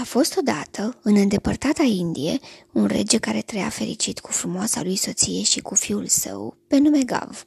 [0.00, 2.38] A fost odată, în îndepărtata Indie,
[2.72, 7.02] un rege care trăia fericit cu frumoasa lui soție și cu fiul său, pe nume
[7.02, 7.44] Gav.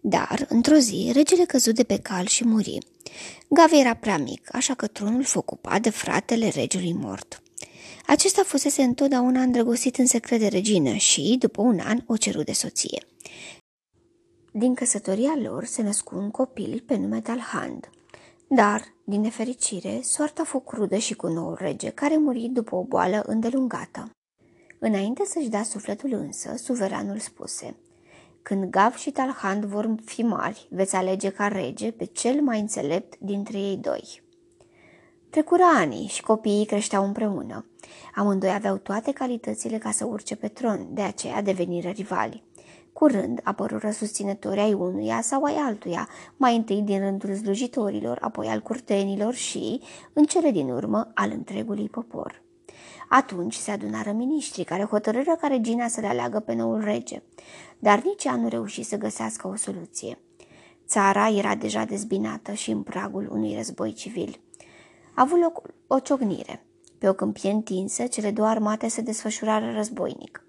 [0.00, 2.78] Dar, într-o zi, regele căzut de pe cal și muri.
[3.48, 7.42] Gav era prea mic, așa că tronul fu ocupat de fratele regelui mort.
[8.06, 12.52] Acesta fusese întotdeauna îndrăgostit în secret de regină și, după un an, o ceru de
[12.52, 13.06] soție.
[14.52, 17.90] Din căsătoria lor se născu un copil pe nume Talhand.
[18.54, 23.22] Dar, din nefericire, soarta fu crudă și cu noul rege, care muri după o boală
[23.26, 24.10] îndelungată.
[24.78, 27.76] Înainte să-și dea sufletul însă, suveranul spuse,
[28.42, 33.18] Când Gav și Talhand vor fi mari, veți alege ca rege pe cel mai înțelept
[33.18, 34.22] dintre ei doi.
[35.30, 37.66] Trecură ani și copiii creșteau împreună.
[38.14, 42.42] Amândoi aveau toate calitățile ca să urce pe tron, de aceea deveniră rivali.
[42.94, 48.60] Curând apărură susținători ai unuia sau ai altuia, mai întâi din rândul slujitorilor, apoi al
[48.60, 49.80] curtenilor și,
[50.12, 52.42] în cele din urmă, al întregului popor.
[53.08, 57.22] Atunci se adunară miniștrii care hotărâră ca regina să le aleagă pe noul rege,
[57.78, 60.18] dar nici ea nu reuși să găsească o soluție.
[60.86, 64.40] Țara era deja dezbinată și în pragul unui război civil.
[65.14, 66.66] A avut loc o ciocnire.
[66.98, 70.43] Pe o câmpie întinsă, cele două armate se desfășurară războinic.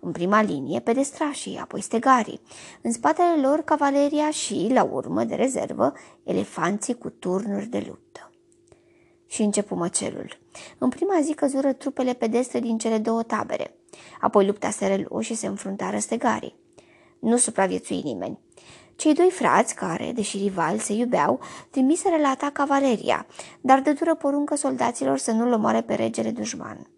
[0.00, 2.40] În prima linie, pedestrașii, apoi stegarii,
[2.82, 5.92] în spatele lor cavaleria și, la urmă, de rezervă,
[6.24, 8.30] elefanții cu turnuri de luptă.
[9.26, 10.38] Și începu măcelul.
[10.78, 13.74] În prima zi căzură trupele pedestre din cele două tabere.
[14.20, 16.58] Apoi lupta se relu și se înfruntară stegarii.
[17.18, 18.38] Nu supraviețui nimeni.
[18.96, 21.40] Cei doi frați, care, deși rivali, se iubeau,
[21.70, 23.26] trimiseră la atac cavaleria,
[23.60, 26.90] dar dădură poruncă soldaților să nu-l omoare pe regele dușman.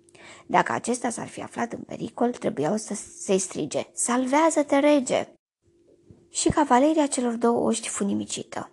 [0.52, 5.28] Dacă acesta s-ar fi aflat în pericol, trebuiau să se strige, Salvează-te, rege!
[6.30, 8.70] Și cavaleria celor două oști fu nimicită.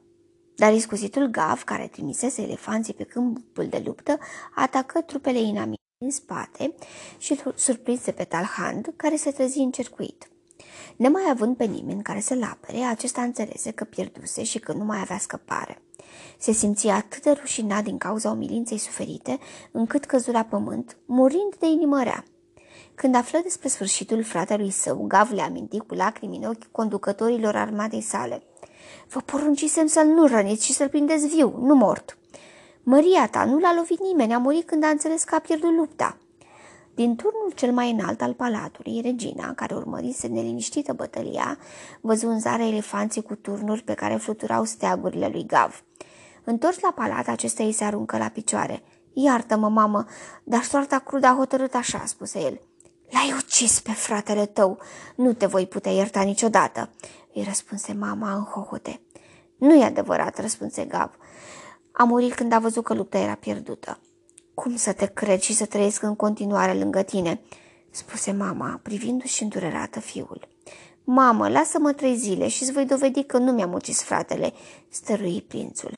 [0.55, 4.17] Dar iscusitul Gav, care trimisese elefanții pe câmpul de luptă,
[4.55, 6.73] atacă trupele inamite în spate
[7.17, 10.29] și surprinse pe Talhand, care se trezi încercuit.
[10.95, 14.99] Nemai având pe nimeni care să-l apere, acesta înțelese că pierduse și că nu mai
[14.99, 15.81] avea scăpare.
[16.37, 19.39] Se simțea atât de rușinat din cauza umilinței suferite,
[19.71, 22.23] încât căzu la pământ, murind de inimă rea.
[22.95, 28.01] Când află despre sfârșitul fratelui său, Gav le aminti cu lacrimi în ochi conducătorilor armatei
[28.01, 28.43] sale.
[29.07, 32.17] Vă poruncisem să-l nu răniți și să-l prindeți viu, nu mort.
[32.83, 36.17] Măria ta nu l-a lovit nimeni, a murit când a înțeles că a pierdut lupta.
[36.99, 41.57] Din turnul cel mai înalt al palatului, regina, care urmărise neliniștită bătălia,
[42.01, 45.83] văzu în zare elefanții cu turnuri pe care fluturau steagurile lui Gav.
[46.43, 48.83] Întors la palat, acesta îi se aruncă la picioare.
[49.13, 50.05] Iartă-mă, mamă,
[50.43, 52.61] dar soarta crudă a hotărât așa, spuse el.
[53.09, 54.77] L-ai ucis pe fratele tău,
[55.15, 56.89] nu te voi putea ierta niciodată,
[57.33, 59.01] îi răspunse mama în hohote.
[59.57, 61.11] Nu e adevărat, răspunse Gav.
[61.91, 63.99] A murit când a văzut că lupta era pierdută.
[64.59, 67.41] Cum să te cred și să trăiesc în continuare lângă tine?"
[67.89, 70.47] spuse mama, privindu-și îndurerată fiul.
[71.03, 74.53] Mamă, lasă-mă trei zile și îți voi dovedi că nu mi-am ucis fratele,"
[74.89, 75.93] stărui prințul.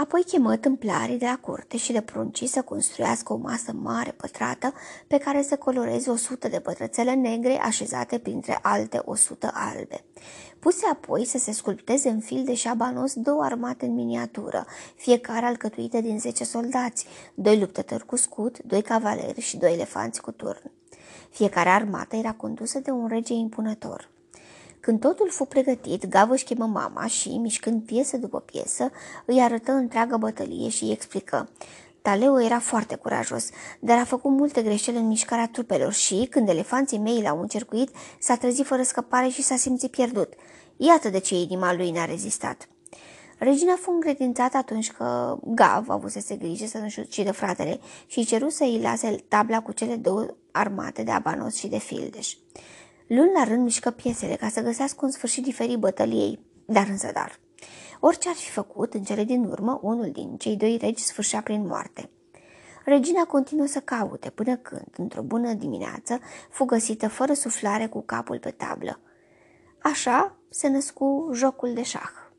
[0.00, 4.72] Apoi chemă tâmplarii de la curte și de prunci să construiască o masă mare pătrată
[5.06, 10.04] pe care să coloreze o sută de pătrățele negre așezate printre alte o sută albe.
[10.58, 16.00] Puse apoi să se sculpteze în fil de șabanos două armate în miniatură, fiecare alcătuite
[16.00, 20.70] din zece soldați, doi luptători cu scut, doi cavaleri și doi elefanți cu turn.
[21.30, 24.08] Fiecare armată era condusă de un rege impunător.
[24.88, 28.90] Când totul fu pregătit, Gavă își chemă mama și, mișcând piesă după piesă,
[29.24, 31.48] îi arătă întreagă bătălie și îi explică.
[32.02, 33.48] Taleu era foarte curajos,
[33.80, 38.36] dar a făcut multe greșeli în mișcarea trupelor și, când elefanții mei l-au încercuit, s-a
[38.36, 40.32] trezit fără scăpare și s-a simțit pierdut.
[40.76, 42.68] Iată de ce inima lui n-a rezistat.
[43.38, 48.64] Regina fu încredințată atunci că Gav avusese grijă să nu-și ucidă fratele și ceru să
[48.64, 52.34] îi lase tabla cu cele două armate de Abanos și de Fildeș.
[53.08, 57.40] Luni la rând mișcă piesele ca să găsească un sfârșit diferit bătăliei, dar în zadar.
[58.00, 61.66] Orice ar fi făcut, în cele din urmă, unul din cei doi regi sfârșea prin
[61.66, 62.10] moarte.
[62.84, 68.38] Regina continuă să caute până când, într-o bună dimineață, fu găsită fără suflare cu capul
[68.38, 69.00] pe tablă.
[69.82, 72.10] Așa se născu jocul de șah.